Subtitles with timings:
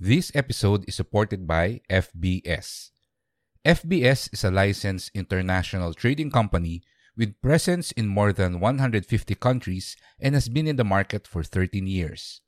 [0.00, 2.90] This episode is supported by FBS.
[3.66, 6.82] FBS is a licensed international trading company
[7.16, 11.88] with presence in more than 150 countries and has been in the market for 13
[11.88, 12.42] years.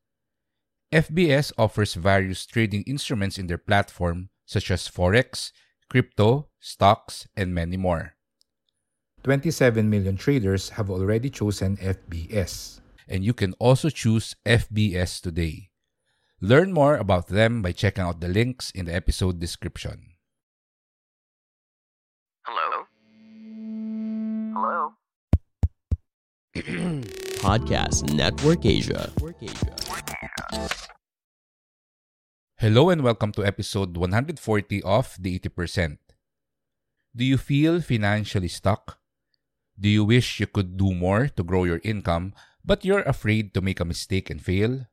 [0.92, 5.50] FBS offers various trading instruments in their platform, such as Forex,
[5.88, 8.14] crypto, stocks, and many more.
[9.24, 12.78] 27 million traders have already chosen FBS,
[13.08, 15.69] and you can also choose FBS today.
[16.40, 20.16] Learn more about them by checking out the links in the episode description.
[22.48, 22.88] Hello?
[24.56, 24.96] Hello?
[27.44, 29.12] Podcast Network Asia.
[32.56, 35.98] Hello and welcome to episode 140 of The 80%.
[37.14, 38.96] Do you feel financially stuck?
[39.78, 42.32] Do you wish you could do more to grow your income,
[42.64, 44.86] but you're afraid to make a mistake and fail?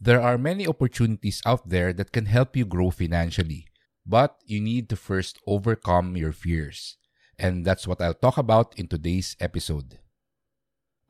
[0.00, 3.66] There are many opportunities out there that can help you grow financially,
[4.06, 6.96] but you need to first overcome your fears.
[7.36, 9.98] And that's what I'll talk about in today's episode.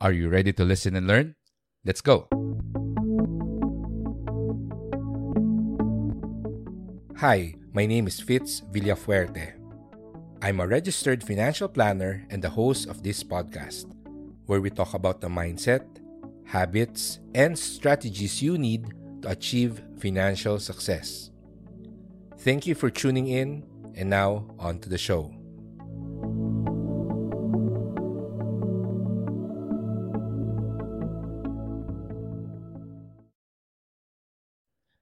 [0.01, 1.37] Are you ready to listen and learn?
[1.85, 2.29] Let's go!
[7.21, 9.53] Hi, my name is Fitz Villafuerte.
[10.41, 13.85] I'm a registered financial planner and the host of this podcast,
[14.47, 15.85] where we talk about the mindset,
[16.49, 18.89] habits, and strategies you need
[19.21, 21.31] to achieve financial success.
[22.39, 25.35] Thank you for tuning in, and now on to the show.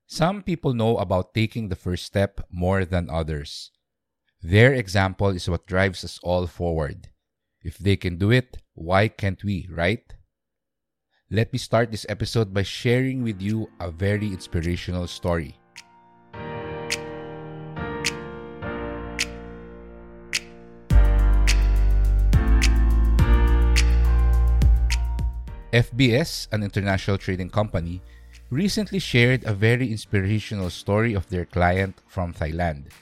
[0.09, 3.71] Some people know about taking the first step more than others.
[4.43, 7.11] Their example is what drives us all forward.
[7.61, 10.16] If they can do it, why can't we, right?
[11.27, 15.59] Let me start this episode by sharing with you a very inspirational story.
[25.75, 28.01] FBS, an international trading company,
[28.51, 32.95] recently shared a very inspirational story of their client from Thailand,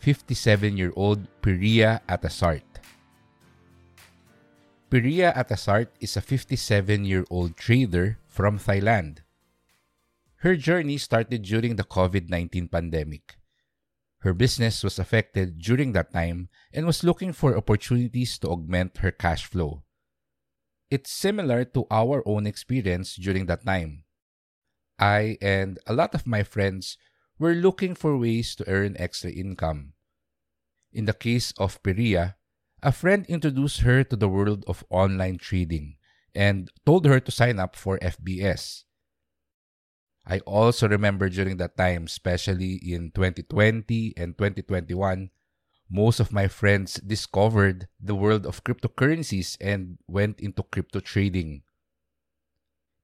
[0.00, 2.75] 57 year old Priya Atasart.
[4.86, 9.26] Priya Atasart is a 57 year old trader from Thailand.
[10.46, 13.34] Her journey started during the COVID 19 pandemic.
[14.22, 19.10] Her business was affected during that time and was looking for opportunities to augment her
[19.10, 19.82] cash flow.
[20.88, 24.04] It's similar to our own experience during that time.
[25.00, 26.96] I and a lot of my friends
[27.40, 29.94] were looking for ways to earn extra income.
[30.92, 32.36] In the case of Priya,
[32.82, 35.96] a friend introduced her to the world of online trading
[36.34, 38.84] and told her to sign up for FBS.
[40.26, 45.30] I also remember during that time, especially in 2020 and 2021,
[45.88, 51.62] most of my friends discovered the world of cryptocurrencies and went into crypto trading.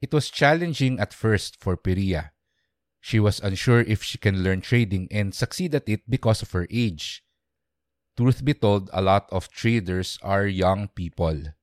[0.02, 2.32] It was challenging at first for Priya.
[3.00, 6.66] She was unsure if she can learn trading and succeed at it because of her
[6.70, 7.22] age.
[8.16, 11.56] Truth be told, a lot of traders are young people.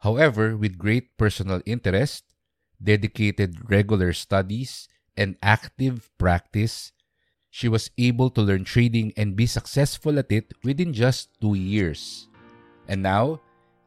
[0.00, 2.24] However, with great personal interest,
[2.82, 6.92] dedicated regular studies, and active practice,
[7.48, 12.28] she was able to learn trading and be successful at it within just two years.
[12.88, 13.40] And now,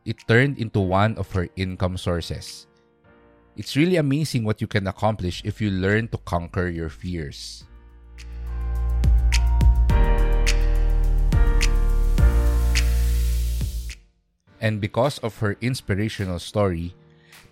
[0.05, 2.67] it turned into one of her income sources.
[3.57, 7.65] It's really amazing what you can accomplish if you learn to conquer your fears.
[14.65, 16.97] And because of her inspirational story,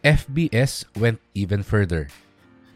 [0.02, 2.10] FBS went even further.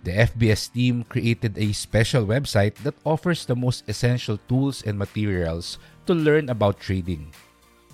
[0.05, 5.81] The FBS team created a special website that offers the most essential tools and materials
[6.05, 7.33] to learn about trading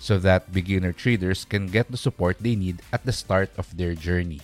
[0.03, 3.95] so that beginner traders can get the support they need at the start of their
[3.95, 4.43] journey.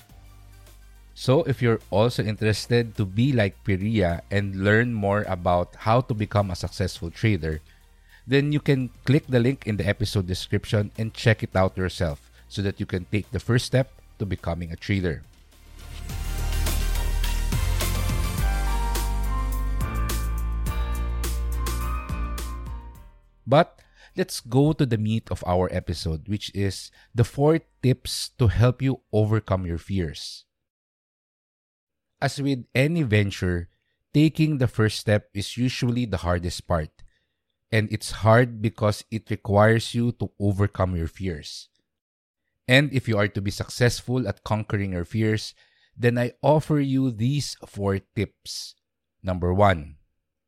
[1.20, 6.16] So, if you're also interested to be like Priya and learn more about how to
[6.16, 7.60] become a successful trader,
[8.30, 12.30] then you can click the link in the episode description and check it out yourself
[12.48, 13.90] so that you can take the first step
[14.22, 15.26] to becoming a trader.
[23.50, 23.82] But
[24.16, 28.80] let's go to the meat of our episode, which is the four tips to help
[28.80, 30.46] you overcome your fears.
[32.22, 33.70] As with any venture,
[34.14, 36.99] taking the first step is usually the hardest part.
[37.72, 41.70] And it's hard because it requires you to overcome your fears.
[42.68, 45.54] And if you are to be successful at conquering your fears,
[45.98, 48.76] then I offer you these four tips.
[49.22, 49.98] Number one,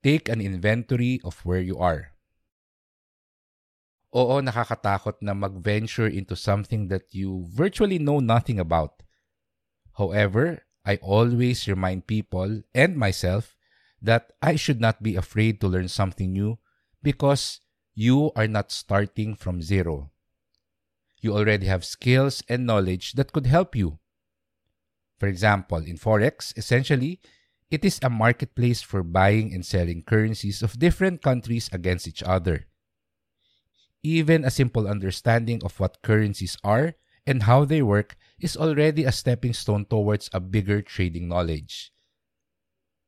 [0.04, 2.14] take an inventory of where you are.
[4.14, 9.02] Oo, nakakatakot na mag-venture into something that you virtually know nothing about.
[9.98, 13.58] However, I always remind people and myself
[14.02, 16.61] that I should not be afraid to learn something new
[17.04, 17.60] because
[17.94, 20.12] you are not starting from zero.
[21.22, 24.00] You already have skills and knowledge that could help you.
[25.20, 27.22] For example, in Forex, essentially,
[27.70, 32.68] it is a marketplace for buying and selling currencies of different countries against each other.
[34.04, 36.96] Even a simple understanding of what currencies are
[37.26, 41.94] and how they work is already a stepping stone towards a bigger trading knowledge.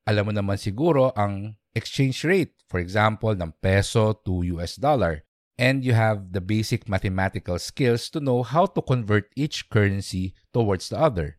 [0.05, 5.23] Alam mo naman siguro ang exchange rate, for example, ng peso to US dollar.
[5.57, 10.89] And you have the basic mathematical skills to know how to convert each currency towards
[10.89, 11.37] the other.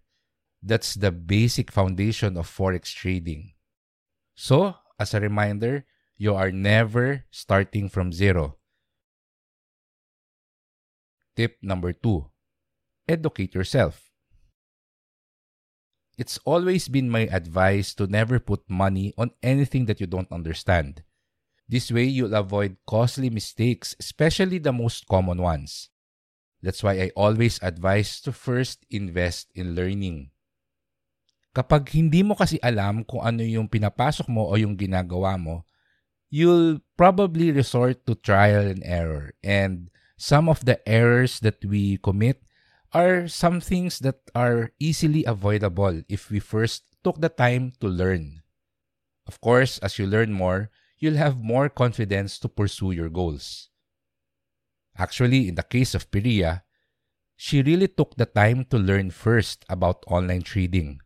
[0.62, 3.58] That's the basic foundation of forex trading.
[4.34, 5.84] So, as a reminder,
[6.16, 8.56] you are never starting from zero.
[11.34, 12.30] Tip number two
[13.08, 14.13] educate yourself.
[16.14, 21.02] It's always been my advice to never put money on anything that you don't understand.
[21.66, 25.90] This way, you'll avoid costly mistakes, especially the most common ones.
[26.62, 30.30] That's why I always advise to first invest in learning.
[31.54, 35.66] Kapag hindi mo kasi alam kung ano yung pinapasok mo o yung ginagawa mo,
[36.30, 39.34] you'll probably resort to trial and error.
[39.42, 42.42] And some of the errors that we commit
[42.94, 48.42] are some things that are easily avoidable if we first took the time to learn.
[49.26, 53.68] Of course, as you learn more, you'll have more confidence to pursue your goals.
[54.96, 56.62] Actually, in the case of Priya,
[57.36, 61.00] she really took the time to learn first about online trading.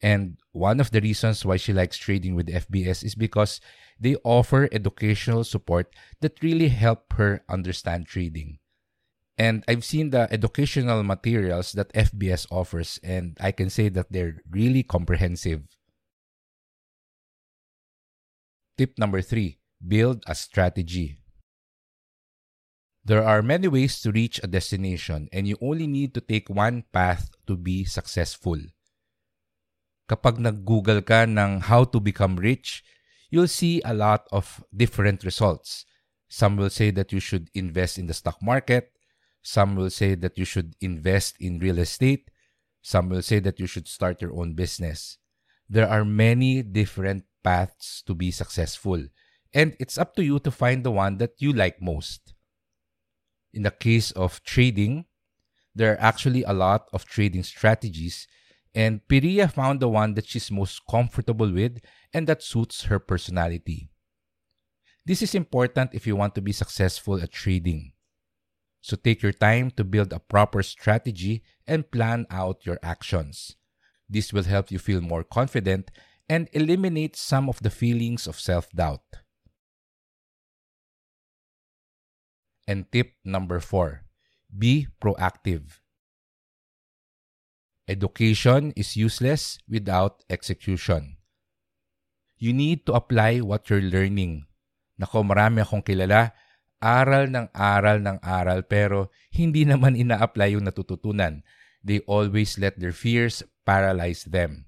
[0.00, 3.60] And one of the reasons why she likes trading with FBS is because
[4.00, 8.58] they offer educational support that really help her understand trading.
[9.38, 14.40] And I've seen the educational materials that FBS offers, and I can say that they're
[14.50, 15.68] really comprehensive.
[18.78, 21.20] Tip number three build a strategy.
[23.04, 26.84] There are many ways to reach a destination, and you only need to take one
[26.92, 28.58] path to be successful.
[30.08, 32.82] Kapag nag-Google ka ng how to become rich,
[33.30, 35.84] you'll see a lot of different results.
[36.26, 38.95] Some will say that you should invest in the stock market.
[39.46, 42.32] Some will say that you should invest in real estate.
[42.82, 45.18] Some will say that you should start your own business.
[45.70, 49.06] There are many different paths to be successful,
[49.54, 52.34] and it's up to you to find the one that you like most.
[53.54, 55.04] In the case of trading,
[55.76, 58.26] there are actually a lot of trading strategies,
[58.74, 61.78] and Priya found the one that she's most comfortable with
[62.12, 63.90] and that suits her personality.
[65.04, 67.92] This is important if you want to be successful at trading.
[68.86, 73.58] So take your time to build a proper strategy and plan out your actions.
[74.06, 75.90] This will help you feel more confident
[76.30, 79.02] and eliminate some of the feelings of self doubt.
[82.70, 84.06] And tip number four
[84.54, 85.82] be proactive.
[87.90, 91.18] Education is useless without execution.
[92.38, 94.46] You need to apply what you're learning.
[94.94, 96.30] Nako, marami akong kilala
[96.82, 101.42] aral ng aral ng aral pero hindi naman ina-apply yung natututunan.
[101.86, 104.66] They always let their fears paralyze them.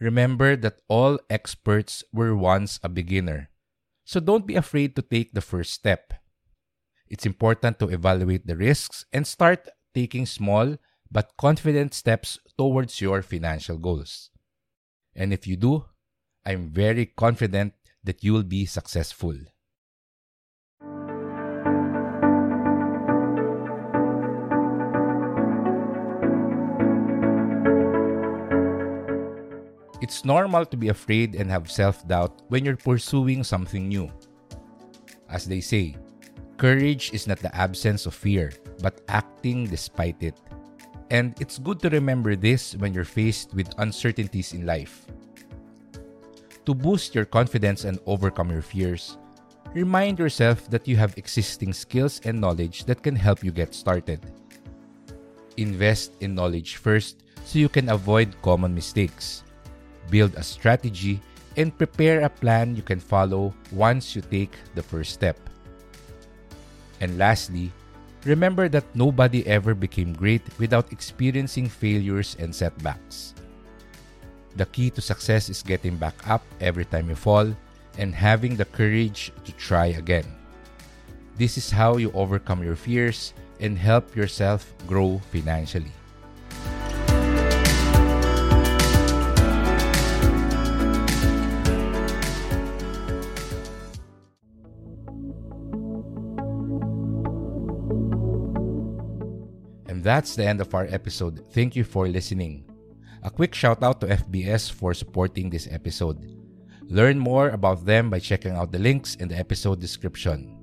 [0.00, 3.50] Remember that all experts were once a beginner.
[4.04, 6.14] So don't be afraid to take the first step.
[7.06, 10.78] It's important to evaluate the risks and start taking small
[11.10, 14.30] but confident steps towards your financial goals.
[15.14, 15.84] And if you do,
[16.46, 19.36] I'm very confident that you'll be successful.
[30.00, 34.08] It's normal to be afraid and have self doubt when you're pursuing something new.
[35.28, 35.96] As they say,
[36.56, 40.40] courage is not the absence of fear, but acting despite it.
[41.10, 45.04] And it's good to remember this when you're faced with uncertainties in life.
[46.64, 49.18] To boost your confidence and overcome your fears,
[49.74, 54.20] remind yourself that you have existing skills and knowledge that can help you get started.
[55.58, 59.42] Invest in knowledge first so you can avoid common mistakes.
[60.10, 61.22] Build a strategy
[61.56, 65.38] and prepare a plan you can follow once you take the first step.
[67.00, 67.72] And lastly,
[68.24, 73.34] remember that nobody ever became great without experiencing failures and setbacks.
[74.56, 77.54] The key to success is getting back up every time you fall
[77.98, 80.26] and having the courage to try again.
[81.38, 85.92] This is how you overcome your fears and help yourself grow financially.
[100.10, 101.46] That's the end of our episode.
[101.54, 102.66] Thank you for listening.
[103.22, 106.18] A quick shout out to FBS for supporting this episode.
[106.90, 110.58] Learn more about them by checking out the links in the episode description.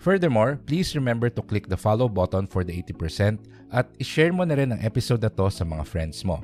[0.00, 3.44] Furthermore, please remember to click the follow button for the 80%
[3.76, 6.40] at ishare mo na rin ang episode na to sa mga friends mo.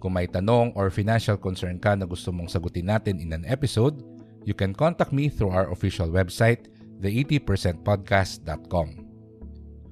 [0.00, 4.00] Kung may tanong or financial concern ka na gusto mong sagutin natin in an episode,
[4.48, 6.72] you can contact me through our official website,
[7.04, 9.05] the80percentpodcast.com.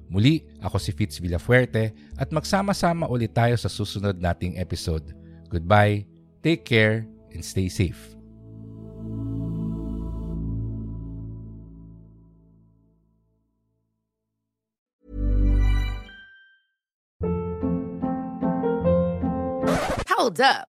[0.09, 5.15] Muli, ako si Fitz Villafuerte at magsama-sama ulit tayo sa susunod nating episode.
[5.49, 6.05] Goodbye,
[6.45, 8.15] take care, and stay safe.
[20.25, 20.74] Hold up.